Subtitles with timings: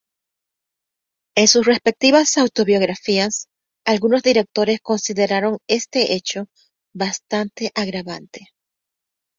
[1.35, 3.49] En sus respectivas autobiografías,
[3.85, 6.47] algunos directores consideraron este hecho
[6.91, 8.47] bastante agravante.